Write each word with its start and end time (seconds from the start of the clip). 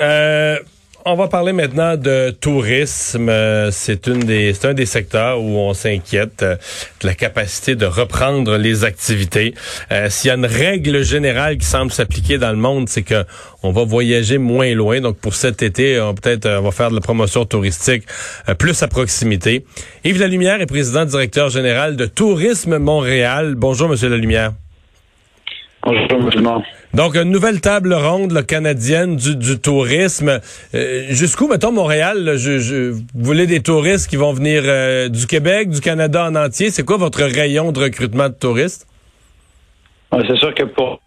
Euh, 0.00 0.58
on 1.04 1.14
va 1.14 1.28
parler 1.28 1.52
maintenant 1.52 1.96
de 1.96 2.30
tourisme. 2.30 3.28
Euh, 3.28 3.70
c'est 3.70 4.08
un 4.08 4.74
des 4.74 4.86
secteurs 4.86 5.40
où 5.40 5.56
on 5.56 5.72
s'inquiète 5.72 6.42
euh, 6.42 6.56
de 7.00 7.06
la 7.06 7.14
capacité 7.14 7.76
de 7.76 7.86
reprendre 7.86 8.56
les 8.56 8.82
activités. 8.82 9.54
S'il 10.08 10.28
y 10.28 10.30
a 10.32 10.34
une 10.34 10.46
règle 10.46 11.04
générale 11.04 11.58
qui 11.58 11.66
semble 11.66 11.92
s'appliquer 11.92 12.38
dans 12.38 12.50
le 12.50 12.56
monde, 12.56 12.88
c'est 12.88 13.04
que 13.04 13.24
on 13.62 13.70
va 13.70 13.84
voyager 13.84 14.38
moins 14.38 14.74
loin. 14.74 15.00
Donc 15.00 15.18
pour 15.18 15.36
cet 15.36 15.62
été, 15.62 16.00
on 16.00 16.12
peut-être 16.12 16.48
on 16.48 16.62
va 16.62 16.72
faire 16.72 16.90
de 16.90 16.96
la 16.96 17.00
promotion 17.00 17.44
touristique 17.44 18.02
plus 18.58 18.82
à 18.82 18.88
proximité. 18.88 19.64
Yves 20.02 20.18
Lalumière 20.18 20.60
est 20.60 20.66
président 20.66 21.04
directeur 21.04 21.50
général 21.50 21.94
de 21.94 22.06
Tourisme 22.06 22.78
Montréal. 22.78 23.54
Bonjour, 23.54 23.88
Monsieur 23.88 24.08
Lalumière. 24.08 24.54
Bonjour, 25.84 26.62
Donc, 26.94 27.16
une 27.16 27.30
nouvelle 27.30 27.60
table 27.60 27.92
ronde 27.92 28.46
canadienne 28.46 29.16
du, 29.16 29.58
tourisme. 29.58 30.38
Euh, 30.74 31.02
jusqu'où, 31.08 31.48
mettons, 31.48 31.72
Montréal, 31.72 32.34
je, 32.36 32.92
vous 32.92 33.04
voulez 33.14 33.48
des 33.48 33.60
touristes 33.60 34.08
qui 34.08 34.14
vont 34.14 34.32
venir 34.32 34.62
euh, 34.64 35.08
du 35.08 35.26
Québec, 35.26 35.70
du 35.70 35.80
Canada 35.80 36.24
en 36.24 36.36
entier? 36.36 36.70
C'est 36.70 36.84
quoi 36.84 36.96
votre 36.96 37.24
rayon 37.24 37.72
de 37.72 37.80
recrutement 37.80 38.28
de 38.28 38.34
touristes? 38.34 38.86
c'est 40.12 40.36
sûr 40.36 40.54
que 40.54 40.62
pour, 40.62 41.00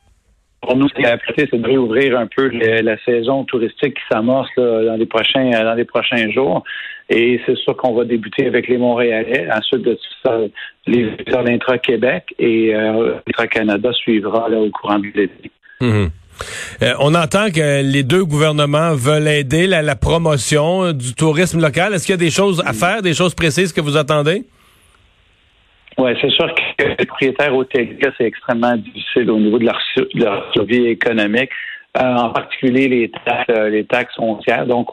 nous, 0.76 0.90
c'est 0.94 1.04
de 1.04 1.66
réouvrir 1.66 2.20
un 2.20 2.28
peu 2.28 2.50
la 2.50 2.98
saison 3.06 3.46
touristique 3.46 3.94
qui 3.94 4.04
s'amorce 4.12 4.50
dans 4.58 4.98
les 4.98 5.06
prochains 5.06 5.52
dans 5.52 5.76
les 5.76 5.86
prochains 5.86 6.30
jours. 6.32 6.66
Et 7.10 7.40
c'est 7.46 7.56
sûr 7.56 7.78
qu'on 7.78 7.94
va 7.94 8.04
débuter 8.04 8.48
avec 8.48 8.68
les 8.68 8.78
Montréalais. 8.78 9.48
Ensuite 9.50 9.84
de 9.84 9.98
ça, 10.22 10.38
les 10.86 11.10
sur 11.30 11.42
l'intra-Québec 11.42 12.36
et 12.38 12.76
euh, 12.76 13.16
l'intra-Canada 13.26 13.94
suivra 13.94 14.50
là, 14.50 14.58
au 14.58 14.70
courant 14.72 15.00
de 15.00 15.08
l'été. 15.16 15.52
Euh, 15.82 16.94
on 17.00 17.16
entend 17.16 17.50
que 17.50 17.82
les 17.82 18.04
deux 18.04 18.24
gouvernements 18.24 18.94
veulent 18.94 19.28
aider 19.28 19.68
la, 19.68 19.96
promotion 19.96 20.92
du 20.94 21.14
tourisme 21.14 21.60
local. 21.62 21.94
Est-ce 21.94 22.06
qu'il 22.06 22.14
y 22.14 22.22
a 22.22 22.24
des 22.24 22.30
choses 22.30 22.62
à 22.66 22.74
faire, 22.74 23.02
des 23.02 23.14
choses 23.14 23.34
précises 23.34 23.74
que 23.74 23.82
vous 23.82 23.98
attendez? 23.98 24.44
Oui, 25.98 26.12
c'est 26.22 26.30
sûr 26.30 26.54
que 26.78 26.84
les 26.84 27.06
propriétaires 27.06 27.56
hôteliers, 27.56 27.98
c'est 28.18 28.26
extrêmement 28.26 28.78
difficile 28.78 29.32
au 29.32 29.40
niveau 29.40 29.58
de 29.58 29.66
leur, 29.66 29.80
de 29.98 30.24
leur 30.24 30.52
survie 30.54 30.86
économique. 30.86 31.50
Euh, 32.00 32.16
en 32.16 32.30
particulier 32.30 32.88
les 32.88 33.10
taxes, 33.10 33.50
euh, 33.50 33.70
les 33.70 33.84
taxes 33.86 34.16
foncières. 34.16 34.68
Donc, 34.68 34.90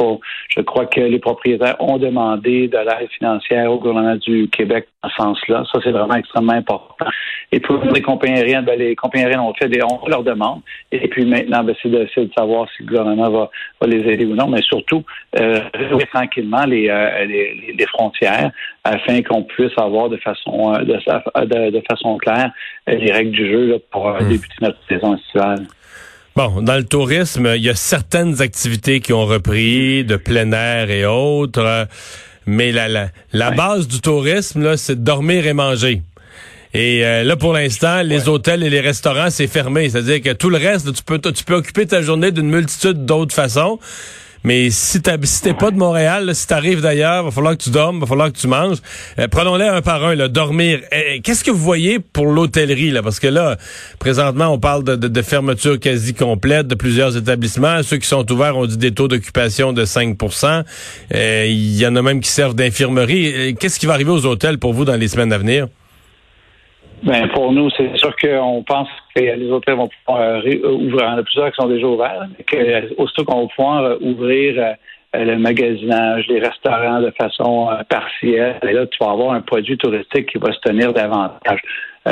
je 0.49 0.61
crois 0.63 0.87
que 0.87 1.01
les 1.01 1.19
propriétaires 1.19 1.77
ont 1.81 1.99
demandé 1.99 2.69
de 2.69 2.79
l'aide 2.79 3.11
financière 3.11 3.71
au 3.71 3.79
gouvernement 3.79 4.17
du 4.17 4.49
Québec 4.49 4.89
dans 5.03 5.11
ce 5.11 5.17
sens-là. 5.17 5.65
Ça, 5.71 5.81
c'est 5.83 5.91
vraiment 5.91 6.15
extrêmement 6.15 6.55
important. 6.55 7.05
Et 7.53 7.61
pour 7.61 7.79
les 7.93 8.01
compagnies 8.01 8.39
aériennes, 8.39 8.65
ben, 8.65 8.79
les 8.79 8.97
compagnies 8.97 9.25
aériennes 9.25 9.41
ont 9.41 9.53
fait 9.53 9.69
des, 9.69 9.83
ont 9.83 10.01
leur 10.07 10.23
demande. 10.23 10.61
Et 10.93 11.07
puis 11.09 11.27
maintenant, 11.27 11.63
ben, 11.63 11.75
c'est 11.83 11.91
de, 11.91 12.09
de, 12.17 12.31
savoir 12.37 12.69
si 12.75 12.85
le 12.85 12.89
gouvernement 12.89 13.29
va, 13.29 13.51
va, 13.81 13.87
les 13.87 14.11
aider 14.11 14.25
ou 14.25 14.35
non, 14.35 14.47
mais 14.47 14.63
surtout 14.63 15.05
euh, 15.39 15.61
tranquillement 16.13 16.65
les, 16.65 16.89
euh, 16.89 17.25
les, 17.27 17.75
les, 17.77 17.87
frontières 17.87 18.51
afin 18.83 19.21
qu'on 19.23 19.43
puisse 19.43 19.77
avoir 19.77 20.09
de 20.09 20.17
façon 20.19 20.73
de, 20.73 21.71
de, 21.71 21.83
façon 21.91 22.17
claire 22.17 22.51
les 22.87 23.13
règles 23.13 23.33
du 23.33 23.47
jeu 23.47 23.67
là, 23.73 23.77
pour 23.91 24.09
mmh. 24.09 24.29
débuter 24.29 24.55
notre 24.63 24.79
saison 24.89 25.17
estivale. 25.17 25.67
Bon, 26.37 26.63
dans 26.63 26.77
le 26.77 26.85
tourisme, 26.85 27.53
il 27.55 27.63
y 27.63 27.71
a 27.71 27.77
certaines 27.77 28.43
activités 28.43 28.99
qui 28.99 29.13
ont 29.13 29.25
repris, 29.25 30.05
de 30.05 30.17
plein 30.17 30.51
air 30.51 30.91
et 30.91 31.07
autres, 31.07 31.87
mais 32.45 32.73
la, 32.73 32.89
la, 32.89 33.11
la 33.33 33.53
base 33.53 33.87
du 33.87 34.01
tourisme, 34.01 34.65
là, 34.65 34.77
c'est 34.77 34.97
de 34.97 35.05
dormir 35.05 35.47
et 35.47 35.53
manger. 35.53 36.03
Et 36.73 37.07
euh, 37.07 37.23
là, 37.23 37.37
pour 37.37 37.53
l'instant, 37.53 38.03
les 38.03 38.29
hôtels 38.29 38.65
et 38.65 38.71
les 38.71 38.81
restaurants, 38.81 39.31
c'est 39.31 39.47
fermé. 39.47 39.89
C'est-à-dire 39.89 40.21
que 40.21 40.33
tout 40.33 40.51
le 40.51 40.57
reste, 40.57 40.93
tu 40.93 41.05
peux, 41.05 41.21
tu 41.21 41.45
peux 41.45 41.55
occuper 41.55 41.87
ta 41.87 42.03
journée 42.03 42.33
d'une 42.33 42.51
multitude 42.51 43.07
d'autres 43.07 43.35
façons. 43.35 43.79
Mais 44.45 44.69
si 44.69 45.01
tu 45.01 45.11
si 45.23 45.43
t'es 45.43 45.55
pas 45.55 45.71
de 45.71 45.77
Montréal, 45.77 46.35
si 46.35 46.47
tu 46.47 46.53
arrives 46.53 46.83
d'ailleurs, 46.83 47.25
va 47.25 47.31
falloir 47.31 47.57
que 47.57 47.63
tu 47.63 47.71
dormes, 47.71 48.01
va 48.01 48.07
falloir 48.07 48.31
que 48.31 48.39
tu 48.39 48.47
manges. 48.47 48.77
Euh, 49.19 49.27
prenons-les 49.27 49.65
un 49.65 49.81
par 49.81 50.05
un, 50.05 50.15
là, 50.15 50.29
dormir. 50.29 50.81
Eh, 50.93 51.15
eh, 51.15 51.21
qu'est-ce 51.21 51.43
que 51.43 51.51
vous 51.51 51.63
voyez 51.63 51.99
pour 51.99 52.27
l'hôtellerie 52.27 52.91
là? 52.91 53.03
Parce 53.03 53.21
que 53.21 53.27
là, 53.27 53.57
présentement, 53.99 54.49
on 54.49 54.59
parle 54.59 54.85
de, 54.85 54.97
de, 54.97 55.23
fermeture 55.23 55.81
quasi 55.81 56.13
complète 56.13 56.67
de 56.67 56.75
plusieurs 56.75 57.17
établissements. 57.17 57.83
Ceux 57.83 57.97
qui 57.97 58.07
sont 58.07 58.31
ouverts 58.31 58.59
ont 58.59 58.67
dit 58.67 58.77
des 58.77 58.93
taux 58.93 59.09
d'occupation 59.09 59.73
de 59.73 59.87
5% 59.87 60.65
euh, 61.15 61.47
Il 61.49 61.77
y 61.77 61.87
en 61.87 61.97
a 61.97 62.03
même 62.03 62.21
qui 62.21 62.31
servent 62.31 62.55
d'infirmerie. 62.55 63.33
Euh, 63.35 63.53
qu'est-ce 63.59 63.81
qui 63.81 63.87
va 63.87 63.95
arriver 63.95 64.11
aux 64.11 64.27
hôtels 64.27 64.59
pour 64.59 64.75
vous 64.75 64.85
dans 64.85 64.97
les 64.97 65.09
semaines 65.09 65.33
à 65.33 65.39
venir? 65.39 65.69
Ben 67.05 67.29
pour 67.29 67.53
nous, 67.53 67.69
c'est 67.77 67.97
sûr 67.99 68.15
qu'on 68.17 68.63
pense 68.63 68.89
que 69.15 69.21
les 69.21 69.51
hôtels 69.51 69.75
vont 69.75 69.89
pouvoir 69.89 70.23
euh, 70.23 70.41
euh, 70.47 70.71
ouvrir. 70.73 71.07
Il 71.07 71.13
y 71.13 71.15
en 71.15 71.19
a 71.19 71.23
plusieurs 71.23 71.51
qui 71.51 71.57
sont 71.61 71.69
déjà 71.69 71.87
ouverts. 71.87 72.27
Que, 72.47 72.57
euh, 72.57 72.89
aussitôt 72.97 73.25
qu'on 73.25 73.43
va 73.43 73.49
pouvoir 73.55 73.97
ouvrir 74.01 74.77
le 75.13 75.37
magasinage, 75.37 76.27
les 76.29 76.41
restaurants 76.41 77.01
de 77.01 77.13
façon 77.13 77.69
partielle, 77.89 78.59
et 78.63 78.73
là, 78.73 78.87
tu 78.87 78.99
vas 79.01 79.13
avoir 79.13 79.33
un 79.35 79.43
produit 79.43 79.77
touristique 79.77 80.33
qui 80.33 80.39
va 80.39 80.53
se 80.53 80.59
tenir 80.61 80.93
davantage. 80.93 81.61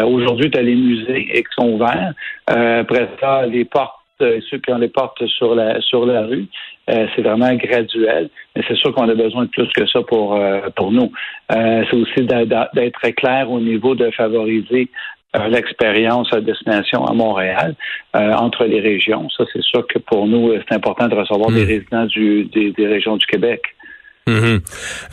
Aujourd'hui, 0.04 0.50
tu 0.50 0.58
as 0.58 0.62
les 0.62 0.76
musées 0.76 1.24
qui 1.24 1.42
sont 1.58 1.70
ouverts. 1.70 2.12
après 2.46 3.08
ça, 3.20 3.44
les 3.46 3.64
portes 3.64 4.01
ceux 4.50 4.58
qui 4.58 4.72
ont 4.72 4.78
les 4.78 4.88
portes 4.88 5.26
sur 5.26 5.54
la 5.54 5.80
sur 5.80 6.06
la 6.06 6.22
rue. 6.22 6.46
Euh, 6.90 7.06
c'est 7.14 7.22
vraiment 7.22 7.54
graduel, 7.54 8.28
mais 8.56 8.62
c'est 8.66 8.76
sûr 8.76 8.92
qu'on 8.92 9.08
a 9.08 9.14
besoin 9.14 9.44
de 9.44 9.50
plus 9.50 9.68
que 9.68 9.86
ça 9.86 10.02
pour 10.02 10.34
euh, 10.34 10.60
pour 10.74 10.90
nous. 10.90 11.12
Euh, 11.52 11.84
c'est 11.88 11.96
aussi 11.96 12.22
d'être 12.26 12.92
très 12.94 13.12
clair 13.12 13.50
au 13.50 13.60
niveau 13.60 13.94
de 13.94 14.10
favoriser 14.10 14.88
l'expérience 15.48 16.30
à 16.34 16.42
destination 16.42 17.06
à 17.06 17.14
Montréal 17.14 17.74
entre 18.12 18.66
les 18.66 18.80
régions. 18.80 19.30
Ça, 19.30 19.44
c'est 19.50 19.62
sûr 19.62 19.86
que 19.86 19.98
pour 19.98 20.26
nous, 20.26 20.52
c'est 20.68 20.74
important 20.74 21.08
de 21.08 21.14
recevoir 21.14 21.50
des 21.50 21.64
hmm. 21.64 21.68
résidents 21.68 22.04
du, 22.04 22.44
des 22.44 22.86
régions 22.86 23.16
du 23.16 23.24
Québec. 23.24 23.62
Mhm. 24.26 24.60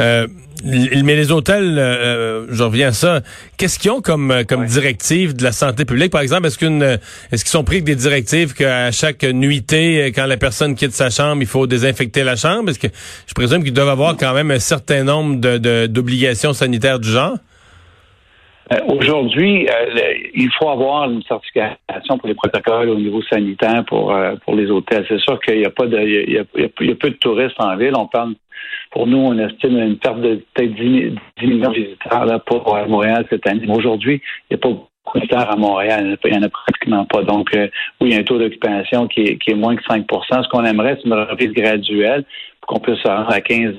Euh, 0.02 0.28
mais 0.64 1.16
les 1.16 1.32
hôtels, 1.32 1.80
euh, 1.80 2.46
je 2.50 2.64
reviens 2.64 2.90
à 2.90 2.92
ça. 2.92 3.22
Qu'est-ce 3.58 3.80
qu'ils 3.80 3.92
ont 3.92 4.02
comme 4.02 4.30
euh, 4.30 4.44
comme 4.44 4.66
directive 4.66 5.36
de 5.36 5.44
la 5.44 5.52
santé 5.52 5.86
publique, 5.86 6.12
par 6.12 6.22
exemple 6.22 6.48
Est-ce 6.48 6.60
qu'une 6.60 6.84
est-ce 6.84 7.44
qu'ils 7.44 7.52
sont 7.52 7.64
pris 7.64 7.78
avec 7.78 7.86
des 7.86 7.96
directives 7.96 8.54
qu'à 8.54 8.92
chaque 8.92 9.24
nuitée, 9.24 10.12
quand 10.14 10.26
la 10.26 10.38
personne 10.38 10.76
quitte 10.76 10.92
sa 10.92 11.10
chambre, 11.10 11.42
il 11.42 11.48
faut 11.48 11.66
désinfecter 11.66 12.24
la 12.24 12.36
chambre? 12.36 12.70
Est-ce 12.70 12.80
que 12.80 12.94
je 13.26 13.34
présume 13.34 13.64
qu'ils 13.64 13.74
doivent 13.74 13.90
avoir 13.90 14.16
quand 14.18 14.34
même 14.34 14.52
un 14.52 14.60
certain 14.60 15.04
nombre 15.04 15.40
de 15.40 15.88
d'obligations 15.88 16.54
sanitaires 16.54 17.00
du 17.00 17.10
genre? 17.10 17.38
Aujourd'hui, 18.86 19.68
il 20.36 20.50
faut 20.60 20.70
avoir 20.70 21.10
une 21.10 21.24
certification 21.24 22.20
pour 22.20 22.28
les 22.28 22.36
protocoles 22.36 22.90
au 22.90 23.00
niveau 23.00 23.24
sanitaire 23.24 23.84
pour 23.88 24.16
pour 24.46 24.56
les 24.56 24.70
hôtels. 24.70 25.06
C'est 25.08 25.20
sûr 25.22 25.40
qu'il 25.40 25.58
n'y 25.58 25.66
a 25.66 25.72
pas 25.72 25.88
de 25.88 25.98
il 25.98 26.34
y 26.34 26.38
a, 26.38 26.44
il 26.58 26.90
y 26.90 26.92
a 26.92 26.96
peu 26.96 27.10
de 27.10 27.16
touristes 27.16 27.60
en 27.60 27.76
ville. 27.78 27.94
On 27.96 28.08
parle 28.08 28.36
pour 28.92 29.08
nous, 29.08 29.18
on 29.18 29.38
estime 29.38 29.78
une 29.78 29.98
perte 29.98 30.22
de 30.22 30.44
peut-être 30.54 30.74
10, 30.74 31.16
millions 31.42 31.72
de 31.72 31.76
visiteurs 31.76 32.26
là, 32.26 32.40
pour 32.40 32.76
euh, 32.76 32.86
Montréal 32.88 33.26
cette 33.30 33.46
année. 33.48 33.66
Aujourd'hui, 33.70 34.22
il 34.50 34.56
n'y 34.56 34.60
a 34.60 34.62
pas 34.62 34.70
beaucoup 34.70 34.90
de 35.16 35.20
visiteurs 35.20 35.52
à 35.52 35.56
Montréal. 35.56 36.18
Il 36.24 36.32
n'y 36.32 36.38
en 36.38 36.44
a 36.44 36.50
pratiquement 36.50 37.06
pas. 37.06 37.24
Donc, 37.24 37.54
euh, 37.56 37.68
oui, 38.02 38.10
il 38.10 38.14
y 38.14 38.16
a 38.16 38.20
un 38.20 38.24
taux 38.24 38.40
d'occupation 38.40 39.08
qui 39.08 39.22
est, 39.22 39.38
qui 39.38 39.52
est 39.52 39.56
moins 39.56 39.76
que 39.76 39.84
5% 39.84 40.44
Ce 40.44 40.50
qu'on 40.50 40.66
aimerait, 40.66 40.98
c'est 40.98 41.08
une 41.08 41.14
reprise 41.14 41.52
graduelle 41.52 42.26
pour 42.62 42.76
qu'on 42.76 42.80
puisse 42.80 43.02
se 43.02 43.08
rendre 43.08 43.32
à 43.32 43.42
15 43.42 43.76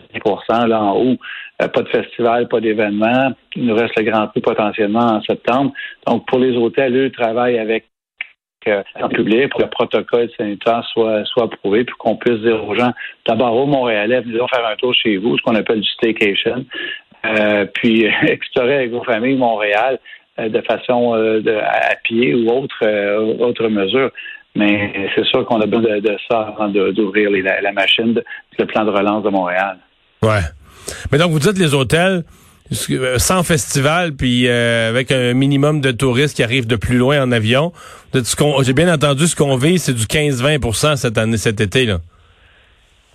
là 0.68 0.82
en 0.82 0.96
haut. 0.96 1.16
Euh, 1.62 1.68
pas 1.68 1.82
de 1.82 1.88
festival, 1.88 2.48
pas 2.48 2.60
d'événement. 2.60 3.32
Il 3.56 3.66
nous 3.66 3.74
reste 3.74 3.98
le 3.98 4.04
Grand 4.04 4.28
Prix 4.28 4.40
potentiellement 4.40 5.16
en 5.16 5.22
septembre. 5.22 5.72
Donc, 6.06 6.26
pour 6.26 6.38
les 6.38 6.56
hôtels, 6.56 6.96
eux, 6.96 7.10
travaillent 7.10 7.58
avec 7.58 7.89
en 9.00 9.08
public 9.08 9.50
pour 9.50 9.58
que 9.58 9.64
le 9.64 9.70
protocole 9.70 10.28
sanitaire 10.36 10.84
soit, 10.92 11.24
soit 11.24 11.44
approuvé, 11.44 11.84
puis 11.84 11.94
qu'on 11.98 12.16
puisse 12.16 12.40
dire 12.40 12.62
aux 12.64 12.74
gens, 12.74 12.92
d'abord 13.26 13.56
au 13.56 13.66
Montréalais, 13.66 14.20
venez 14.20 14.38
faire 14.52 14.66
un 14.66 14.76
tour 14.76 14.94
chez 14.94 15.16
vous, 15.16 15.36
ce 15.38 15.42
qu'on 15.42 15.54
appelle 15.54 15.80
du 15.80 15.88
staycation, 15.88 16.64
euh, 17.26 17.66
puis 17.74 18.06
explorer 18.22 18.74
avec 18.74 18.90
vos 18.90 19.04
familles 19.04 19.36
Montréal 19.36 19.98
euh, 20.38 20.48
de 20.48 20.60
façon 20.62 21.14
euh, 21.14 21.40
de, 21.40 21.52
à 21.52 21.96
pied 22.04 22.34
ou 22.34 22.48
autre, 22.50 23.68
mesure. 23.68 24.10
Mais 24.54 25.10
c'est 25.14 25.24
sûr 25.26 25.44
qu'on 25.46 25.60
a 25.60 25.66
besoin 25.66 26.00
de, 26.00 26.16
ça 26.28 26.40
avant 26.40 26.68
d'ouvrir 26.68 27.30
la, 27.30 27.72
machine, 27.72 28.20
le 28.58 28.66
plan 28.66 28.84
de 28.84 28.90
relance 28.90 29.22
de 29.22 29.30
Montréal. 29.30 29.78
Ouais. 30.22 30.40
Mais 31.12 31.18
donc, 31.18 31.30
vous 31.30 31.38
dites 31.38 31.56
les 31.56 31.72
hôtels, 31.72 32.24
sans 32.70 33.42
festival, 33.42 34.12
puis 34.14 34.46
euh, 34.46 34.88
avec 34.88 35.10
un 35.10 35.34
minimum 35.34 35.80
de 35.80 35.90
touristes 35.90 36.36
qui 36.36 36.42
arrivent 36.42 36.66
de 36.66 36.76
plus 36.76 36.96
loin 36.96 37.22
en 37.22 37.32
avion. 37.32 37.72
J'ai 38.12 38.72
bien 38.72 38.92
entendu 38.92 39.26
ce 39.26 39.36
qu'on 39.36 39.56
vit, 39.56 39.78
c'est 39.78 39.94
du 39.94 40.04
15-20% 40.04 40.96
cette 40.96 41.18
année, 41.18 41.36
cet 41.36 41.60
été 41.60 41.86
là. 41.86 41.98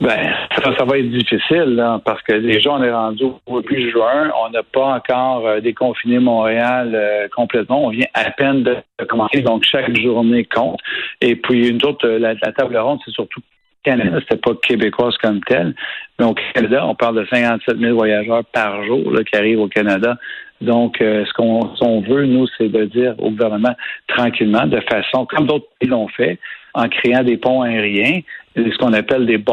Ben, 0.01 0.33
ça, 0.61 0.83
va 0.83 0.97
être 0.97 1.09
difficile 1.09 1.81
parce 2.03 2.21
que 2.23 2.33
déjà 2.33 2.69
on 2.71 2.83
est 2.83 2.91
rendu 2.91 3.23
au 3.45 3.61
plus 3.61 3.91
juin, 3.91 4.29
on 4.45 4.49
n'a 4.49 4.61
pas 4.61 4.87
encore 4.87 5.47
euh, 5.47 5.61
déconfiné 5.61 6.19
Montréal 6.19 7.29
complètement, 7.33 7.85
on 7.85 7.89
vient 7.91 8.07
à 8.13 8.29
peine 8.31 8.63
de 8.63 8.75
commencer, 9.07 9.39
donc 9.41 9.63
chaque 9.63 9.97
journée 9.97 10.43
compte. 10.43 10.81
Et 11.21 11.37
puis 11.37 11.69
une 11.69 11.83
autre, 11.85 12.05
la, 12.09 12.33
la 12.33 12.51
table 12.51 12.75
ronde, 12.75 12.99
c'est 13.05 13.11
surtout 13.11 13.39
Canada, 13.85 14.17
c'était 14.21 14.41
pas 14.41 14.51
québécoise 14.61 15.15
comme 15.21 15.39
tel. 15.41 15.75
Mais 16.19 16.25
au 16.25 16.33
Canada, 16.33 16.85
on 16.87 16.95
parle 16.95 17.21
de 17.21 17.27
57 17.31 17.77
000 17.77 17.95
voyageurs 17.95 18.43
par 18.45 18.83
jour 18.83 19.11
là, 19.11 19.23
qui 19.23 19.35
arrivent 19.35 19.59
au 19.59 19.67
Canada 19.67 20.17
Donc, 20.61 20.99
euh, 21.01 21.23
ce 21.25 21.33
qu'on 21.33 22.01
veut, 22.01 22.25
nous, 22.25 22.47
c'est 22.57 22.69
de 22.69 22.85
dire 22.85 23.15
au 23.19 23.29
gouvernement 23.29 23.75
tranquillement, 24.07 24.65
de 24.65 24.81
façon, 24.81 25.25
comme 25.25 25.47
d'autres 25.47 25.67
pays 25.79 25.89
l'ont 25.89 26.07
fait, 26.07 26.39
en 26.73 26.89
créant 26.89 27.23
des 27.23 27.37
ponts 27.37 27.61
aériens, 27.61 28.21
ce 28.55 28.77
qu'on 28.77 28.93
appelle 28.93 29.25
des 29.25 29.43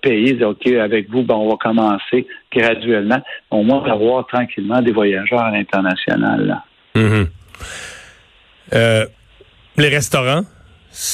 pays, 0.00 0.34
dire, 0.34 0.48
OK, 0.48 0.66
avec 0.66 1.10
vous, 1.10 1.22
ben, 1.22 1.34
on 1.34 1.50
va 1.50 1.56
commencer 1.56 2.26
graduellement, 2.52 3.20
au 3.50 3.62
moins 3.62 3.82
d'avoir 3.82 4.26
tranquillement 4.26 4.80
des 4.80 4.92
voyageurs 4.92 5.40
à 5.40 5.50
l'international. 5.50 6.62
Mm-hmm. 6.94 7.26
Euh, 8.74 9.06
les 9.76 9.88
restaurants, 9.88 10.42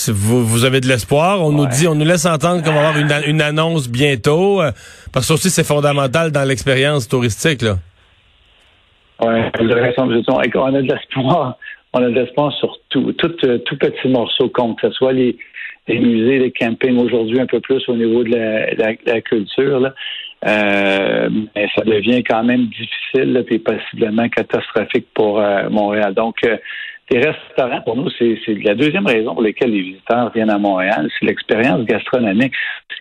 vous, 0.08 0.44
vous 0.44 0.64
avez 0.64 0.80
de 0.80 0.86
l'espoir. 0.86 1.42
On 1.42 1.52
nous 1.52 1.66
dit, 1.66 1.86
on 1.86 1.94
nous 1.94 2.04
laisse 2.04 2.26
entendre 2.26 2.62
qu'on 2.62 2.72
va 2.72 2.88
avoir 2.88 3.24
une, 3.26 3.42
annonce 3.42 3.88
bientôt, 3.88 4.62
euh, 4.62 4.70
parce 5.12 5.28
que 5.28 5.34
aussi 5.34 5.50
c'est 5.50 5.66
fondamental 5.66 6.32
dans 6.32 6.44
l'expérience 6.44 7.08
touristique. 7.08 7.62
Là. 7.62 7.76
Oui, 9.20 9.40
vous 9.60 9.70
avez 9.70 9.80
raison. 9.80 10.08
On 10.08 10.74
a 10.74 10.82
de 10.82 10.88
l'espoir. 10.88 11.58
On 11.92 12.02
a 12.02 12.08
de 12.08 12.14
l'espoir 12.14 12.52
sur 12.54 12.76
tout, 12.88 13.12
tout, 13.12 13.36
euh, 13.44 13.58
tout 13.58 13.76
petit 13.76 14.08
morceau 14.08 14.48
compte, 14.48 14.80
que 14.80 14.88
ce 14.88 14.94
soit 14.94 15.12
les, 15.12 15.36
les 15.86 15.98
musées, 15.98 16.38
les 16.38 16.50
campings 16.50 16.98
aujourd'hui 16.98 17.40
un 17.40 17.46
peu 17.46 17.60
plus 17.60 17.88
au 17.88 17.94
niveau 17.94 18.24
de 18.24 18.30
la, 18.30 18.94
la, 19.06 19.20
culture. 19.20 19.78
Là. 19.78 19.94
Euh, 20.46 21.28
mais 21.54 21.68
ça 21.76 21.84
devient 21.84 22.24
quand 22.24 22.42
même 22.42 22.66
difficile 22.66 23.44
et 23.48 23.58
possiblement 23.60 24.28
catastrophique 24.28 25.06
pour 25.14 25.38
euh, 25.38 25.68
Montréal. 25.70 26.14
Donc, 26.14 26.36
les 27.10 27.18
restaurants, 27.18 27.82
pour 27.82 27.96
nous, 27.96 28.08
c'est 28.18 28.38
la 28.62 28.74
deuxième 28.74 29.06
raison 29.06 29.34
pour 29.34 29.42
laquelle 29.42 29.70
les 29.70 29.82
visiteurs 29.82 30.32
viennent 30.32 30.50
à 30.50 30.58
Montréal, 30.58 31.10
c'est 31.18 31.26
l'expérience 31.26 31.84
gastronomique. 31.84 32.54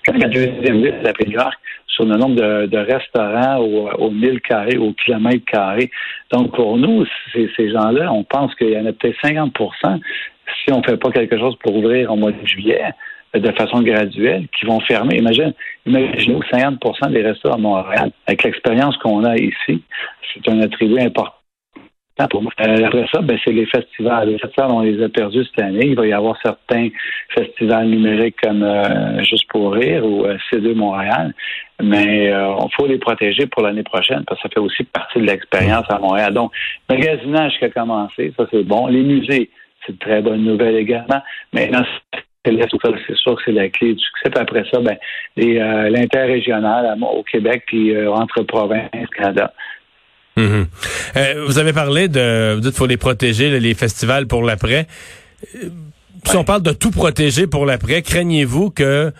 Quand 0.05 0.17
la 0.17 0.27
deuxième 0.27 0.81
ville 0.81 0.99
de 1.01 1.05
la 1.05 1.13
York 1.31 1.57
sur 1.87 2.05
le 2.05 2.17
nombre 2.17 2.35
de, 2.35 2.77
restaurants 2.77 3.59
au, 3.59 3.89
au 3.91 4.11
1000 4.11 4.41
carrés, 4.41 4.77
au 4.77 4.93
kilomètre 4.93 5.45
carré. 5.45 5.91
Donc, 6.31 6.53
pour 6.55 6.77
nous, 6.77 7.05
ces 7.33 7.71
gens-là, 7.71 8.11
on 8.11 8.23
pense 8.23 8.53
qu'il 8.55 8.71
y 8.71 8.77
en 8.77 8.85
a 8.85 8.91
peut-être 8.93 9.17
50% 9.23 9.99
si 10.65 10.73
on 10.73 10.79
ne 10.79 10.83
fait 10.83 10.97
pas 10.97 11.11
quelque 11.11 11.37
chose 11.37 11.55
pour 11.63 11.75
ouvrir 11.75 12.11
en 12.11 12.17
mois 12.17 12.31
de 12.31 12.45
juillet 12.45 12.83
de 13.33 13.51
façon 13.51 13.81
graduelle, 13.81 14.47
qui 14.59 14.65
vont 14.65 14.79
fermer. 14.81 15.17
Imagine, 15.17 15.53
imaginez 15.85 16.39
50% 16.51 17.11
des 17.11 17.23
restaurants 17.23 17.55
à 17.55 17.59
Montréal, 17.59 18.11
avec 18.27 18.43
l'expérience 18.43 18.95
qu'on 18.97 19.23
a 19.23 19.35
ici, 19.37 19.81
c'est 20.33 20.47
un 20.49 20.59
attribut 20.61 20.99
important 20.99 21.33
Euh, 22.23 22.85
après 22.85 23.05
ça, 23.11 23.21
ben, 23.21 23.37
c'est 23.43 23.51
les 23.51 23.65
festivals. 23.65 24.29
Les 24.29 24.39
festivals, 24.39 24.71
on 24.71 24.81
les 24.81 25.01
a 25.03 25.09
perdus 25.09 25.45
cette 25.45 25.65
année. 25.65 25.87
Il 25.87 25.95
va 25.95 26.07
y 26.07 26.13
avoir 26.13 26.37
certains 26.41 26.89
festivals 27.29 27.87
numériques 27.87 28.37
comme 28.41 28.63
euh, 28.63 29.23
Juste 29.23 29.47
pour 29.49 29.73
rire 29.73 30.05
ou 30.05 30.25
euh, 30.25 30.37
C2 30.51 30.73
Montréal. 30.73 31.33
Mais 31.81 32.27
il 32.27 32.69
faut 32.75 32.85
les 32.85 32.99
protéger 32.99 33.47
pour 33.47 33.63
l'année 33.63 33.83
prochaine 33.83 34.23
parce 34.25 34.39
que 34.41 34.47
ça 34.47 34.53
fait 34.53 34.59
aussi 34.59 34.83
partie 34.83 35.19
de 35.19 35.25
l'expérience 35.25 35.85
à 35.89 35.97
Montréal. 35.99 36.33
Donc, 36.33 36.51
magasinage 36.87 37.57
qui 37.57 37.65
a 37.65 37.69
commencé, 37.69 38.31
ça 38.37 38.45
c'est 38.51 38.63
bon. 38.63 38.87
Les 38.87 39.01
musées, 39.01 39.49
c'est 39.81 39.91
une 39.91 39.97
très 39.97 40.21
bonne 40.21 40.43
nouvelle 40.43 40.75
également. 40.75 41.21
Maintenant, 41.51 41.83
c'est 42.45 43.15
sûr 43.15 43.35
que 43.35 43.41
c'est 43.43 43.51
la 43.51 43.69
clé 43.69 43.95
du 43.95 43.99
succès. 43.99 44.39
Après 44.39 44.63
ça, 44.71 44.79
ben, 44.79 44.95
l'interrégional 45.35 46.95
au 47.01 47.23
Québec 47.23 47.63
puis 47.65 47.97
entre 48.07 48.43
provinces, 48.43 49.09
Canada. 49.17 49.51
Mm-hmm. 50.37 50.65
Euh, 51.17 51.45
vous 51.47 51.57
avez 51.57 51.73
parlé 51.73 52.07
de, 52.07 52.55
vous 52.55 52.61
dites 52.61 52.71
qu'il 52.71 52.77
faut 52.77 52.87
les 52.87 52.97
protéger, 52.97 53.59
les 53.59 53.73
festivals 53.73 54.27
pour 54.27 54.43
l'après. 54.43 54.87
Si 56.25 56.35
on 56.35 56.43
parle 56.43 56.63
de 56.63 56.71
tout 56.71 56.91
protéger 56.91 57.47
pour 57.47 57.65
l'après, 57.65 58.01
craignez-vous 58.01 58.71
que 58.71 59.11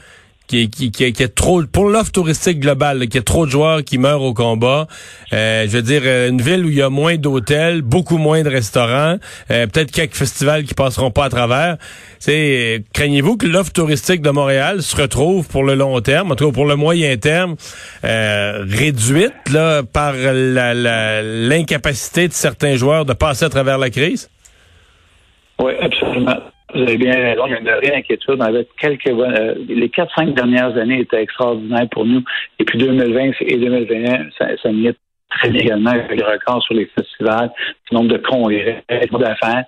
qui, 0.53 0.91
qui, 0.91 0.91
qui, 0.91 1.23
est 1.23 1.35
trop 1.35 1.63
pour 1.63 1.89
l'offre 1.89 2.11
touristique 2.11 2.59
globale, 2.59 2.99
qu'il 3.07 3.15
y 3.15 3.17
a 3.17 3.23
trop 3.23 3.45
de 3.45 3.51
joueurs 3.51 3.83
qui 3.83 3.97
meurent 3.97 4.21
au 4.21 4.33
combat. 4.33 4.87
Euh, 5.33 5.65
je 5.67 5.77
veux 5.77 5.81
dire, 5.81 6.01
euh, 6.05 6.29
une 6.29 6.41
ville 6.41 6.65
où 6.65 6.69
il 6.69 6.75
y 6.75 6.81
a 6.81 6.89
moins 6.89 7.15
d'hôtels, 7.15 7.81
beaucoup 7.81 8.17
moins 8.17 8.43
de 8.43 8.49
restaurants, 8.49 9.17
euh, 9.49 9.67
peut-être 9.67 9.91
quelques 9.91 10.15
festivals 10.15 10.63
qui 10.63 10.75
passeront 10.75 11.09
pas 11.09 11.25
à 11.25 11.29
travers. 11.29 11.77
C'est 12.19 12.83
craignez-vous 12.93 13.37
que 13.37 13.47
l'offre 13.47 13.71
touristique 13.71 14.21
de 14.21 14.29
Montréal 14.29 14.83
se 14.83 14.95
retrouve 14.95 15.47
pour 15.47 15.63
le 15.63 15.73
long 15.73 15.99
terme, 16.01 16.31
en 16.31 16.35
tout 16.35 16.47
cas 16.47 16.53
pour 16.53 16.65
le 16.65 16.75
moyen 16.75 17.17
terme, 17.17 17.55
réduite 18.03 19.33
là 19.51 19.81
par 19.83 20.13
l'incapacité 20.13 22.27
de 22.27 22.33
certains 22.33 22.75
joueurs 22.75 23.05
de 23.05 23.13
passer 23.13 23.45
à 23.45 23.49
travers 23.49 23.77
la 23.77 23.89
crise? 23.89 24.29
Oui, 25.59 25.73
absolument. 25.81 26.37
Vous 26.73 26.81
avez 26.81 26.97
bien 26.97 27.13
raison, 27.13 27.45
il 27.45 27.51
y 27.51 27.55
a 27.55 27.59
une 27.59 27.69
vraie 27.69 27.95
inquiétude. 27.95 28.41
Avec 28.41 28.67
quelques, 28.79 29.07
euh, 29.07 29.55
les 29.67 29.89
quatre, 29.89 30.13
cinq 30.15 30.33
dernières 30.33 30.75
années 30.77 31.01
étaient 31.01 31.21
extraordinaires 31.21 31.87
pour 31.91 32.05
nous. 32.05 32.23
Et 32.59 32.65
puis 32.65 32.77
2020 32.79 33.31
et 33.41 33.57
2021, 33.57 34.29
ça, 34.37 34.47
ça 34.61 34.69
y 34.69 34.87
est 34.87 34.97
très 35.29 35.49
bien 35.49 35.61
également 35.61 35.91
avec 35.91 36.19
le 36.19 36.25
record 36.25 36.63
sur 36.63 36.73
les 36.73 36.85
festivals, 36.97 37.51
le 37.91 37.97
nombre 37.97 38.09
de 38.09 38.17
congrès, 38.17 38.83
d'affaires. 38.89 39.65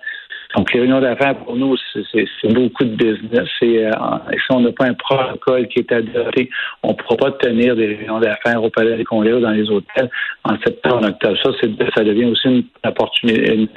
Donc, 0.56 0.72
les 0.72 0.80
réunions 0.80 1.00
d'affaires, 1.00 1.36
pour 1.36 1.56
nous, 1.56 1.76
c'est 1.92 2.52
beaucoup 2.52 2.84
de 2.84 2.96
business. 2.96 3.48
Et, 3.62 3.86
euh, 3.86 3.90
si 4.30 4.46
on 4.50 4.60
n'a 4.60 4.72
pas 4.72 4.86
un 4.86 4.94
protocole 4.94 5.66
qui 5.68 5.80
est 5.80 5.92
adopté, 5.92 6.48
on 6.82 6.90
ne 6.90 6.94
pourra 6.94 7.16
pas 7.16 7.32
tenir 7.32 7.74
des 7.76 7.86
réunions 7.88 8.20
d'affaires 8.20 8.62
au 8.62 8.70
Palais 8.70 8.96
des 8.96 9.04
Congrès 9.04 9.32
ou 9.32 9.40
dans 9.40 9.50
les 9.50 9.68
hôtels 9.68 10.08
en 10.44 10.56
septembre, 10.64 11.04
en 11.04 11.08
octobre. 11.08 11.36
Ça, 11.42 11.50
ça 11.94 12.04
devient 12.04 12.26
aussi 12.26 12.48
une, 12.48 12.64
opportunité, 12.84 13.68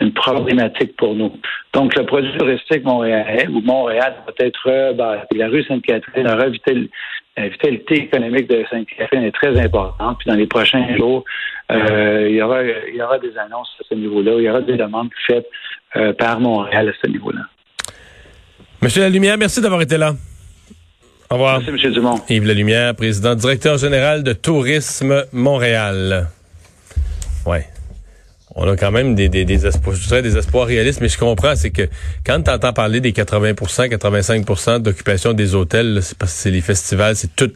une, 0.00 0.11
problématique 0.22 0.96
pour 0.96 1.14
nous. 1.14 1.32
Donc, 1.72 1.94
le 1.96 2.06
produit 2.06 2.32
touristique 2.38 2.84
montréalais 2.84 3.48
ou 3.48 3.60
Montréal 3.60 4.14
peut 4.26 4.34
être 4.38 4.94
bah, 4.94 5.26
la 5.34 5.48
rue 5.48 5.64
Sainte-Catherine, 5.64 6.24
la 6.24 7.48
vitalité 7.48 7.94
économique 7.94 8.48
de 8.48 8.64
Sainte-Catherine 8.70 9.24
est 9.24 9.32
très 9.32 9.58
importante. 9.58 10.18
Puis 10.18 10.30
dans 10.30 10.36
les 10.36 10.46
prochains 10.46 10.96
jours, 10.96 11.24
euh, 11.70 12.26
il, 12.28 12.36
y 12.36 12.42
aura, 12.42 12.62
il 12.62 12.96
y 12.96 13.02
aura 13.02 13.18
des 13.18 13.36
annonces 13.38 13.70
à 13.80 13.84
ce 13.88 13.94
niveau-là. 13.94 14.32
Il 14.38 14.44
y 14.44 14.50
aura 14.50 14.60
des 14.60 14.76
demandes 14.76 15.10
faites 15.26 15.48
euh, 15.96 16.12
par 16.12 16.40
Montréal 16.40 16.88
à 16.88 16.92
ce 17.04 17.10
niveau-là. 17.10 17.42
Monsieur 18.80 19.02
Lalumière, 19.02 19.38
merci 19.38 19.60
d'avoir 19.60 19.80
été 19.82 19.96
là. 19.96 20.14
Au 21.30 21.34
revoir. 21.34 21.58
Merci, 21.58 21.72
Monsieur 21.72 21.90
Dumont. 21.90 22.20
Yves 22.28 22.46
Lalumière, 22.46 22.94
président 22.94 23.34
directeur 23.34 23.78
général 23.78 24.22
de 24.22 24.34
Tourisme 24.34 25.24
Montréal. 25.32 26.26
Ouais. 27.46 27.64
On 28.54 28.68
a 28.68 28.76
quand 28.76 28.90
même 28.90 29.14
des, 29.14 29.28
des, 29.28 29.44
des 29.44 29.66
espoirs, 29.66 29.96
je 29.96 30.06
dirais 30.06 30.22
des 30.22 30.36
espoirs 30.36 30.66
réalistes, 30.66 31.00
mais 31.00 31.08
je 31.08 31.18
comprends, 31.18 31.56
c'est 31.56 31.70
que 31.70 31.88
quand 32.24 32.42
tu 32.42 32.50
entends 32.50 32.72
parler 32.72 33.00
des 33.00 33.12
80% 33.12 33.88
85% 33.88 34.80
d'occupation 34.80 35.32
des 35.32 35.54
hôtels, 35.54 36.00
c'est 36.02 36.18
parce 36.18 36.32
que 36.32 36.38
c'est 36.38 36.50
les 36.50 36.60
festivals, 36.60 37.16
c'est 37.16 37.34
tout 37.34 37.50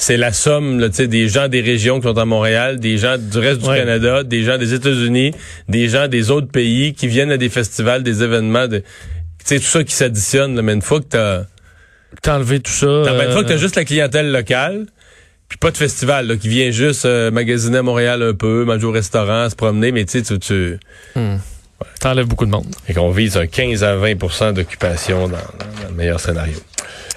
c'est 0.00 0.16
la 0.16 0.32
somme 0.32 0.80
là, 0.80 0.88
des 0.88 1.28
gens 1.28 1.48
des 1.48 1.60
régions 1.60 2.00
qui 2.00 2.08
sont 2.08 2.16
à 2.16 2.24
Montréal, 2.24 2.80
des 2.80 2.96
gens 2.96 3.18
du 3.18 3.38
reste 3.38 3.60
du 3.60 3.66
Canada, 3.66 4.24
des 4.24 4.42
gens 4.44 4.56
des 4.56 4.72
États-Unis, 4.72 5.32
des 5.68 5.88
gens 5.88 6.08
des 6.08 6.30
autres 6.30 6.50
pays 6.50 6.94
qui 6.94 7.06
viennent 7.06 7.30
à 7.30 7.36
des 7.36 7.50
festivals, 7.50 8.02
des 8.02 8.22
événements. 8.22 8.66
De, 8.66 8.82
tout 9.46 9.58
ça 9.58 9.84
qui 9.84 9.92
s'additionne. 9.92 10.58
Mais 10.62 10.72
une 10.72 10.80
fois 10.80 11.00
que 11.00 11.06
t'as 11.10 11.42
as 12.24 12.34
enlevé 12.34 12.60
tout 12.60 12.72
ça... 12.72 12.86
Une 12.86 13.32
fois 13.32 13.42
que 13.42 13.48
t'as 13.48 13.54
euh, 13.54 13.58
juste 13.58 13.76
la 13.76 13.84
clientèle 13.84 14.32
locale, 14.32 14.86
puis 15.50 15.58
pas 15.58 15.72
de 15.72 15.76
festival 15.76 16.28
là, 16.28 16.36
qui 16.36 16.48
vient 16.48 16.70
juste 16.70 17.04
euh, 17.04 17.32
magasiner 17.32 17.78
à 17.78 17.82
Montréal 17.82 18.22
un 18.22 18.34
peu, 18.34 18.64
manger 18.64 18.86
au 18.86 18.92
restaurant, 18.92 19.50
se 19.50 19.56
promener, 19.56 19.90
mais 19.90 20.04
tu 20.04 20.24
sais, 20.24 20.38
tu... 20.38 20.78
Hmm. 21.16 21.38
T'enlèves 21.98 22.26
beaucoup 22.26 22.46
de 22.46 22.50
monde. 22.50 22.66
Et 22.88 22.94
qu'on 22.94 23.10
vise 23.10 23.36
un 23.36 23.46
15 23.46 23.82
à 23.82 23.96
20% 23.96 24.52
d'occupation 24.52 25.26
dans, 25.26 25.36
dans 25.36 25.88
le 25.88 25.94
meilleur 25.94 26.20
scénario. 26.20 26.56